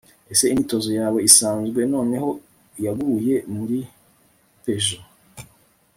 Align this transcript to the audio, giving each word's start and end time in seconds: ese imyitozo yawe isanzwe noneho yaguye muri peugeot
ese 0.31 0.45
imyitozo 0.51 0.89
yawe 0.99 1.19
isanzwe 1.29 1.79
noneho 1.93 2.29
yaguye 2.85 3.35
muri 3.55 3.77
peugeot 4.63 5.05